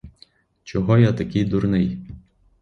[0.63, 1.97] Чого я такий дурний?!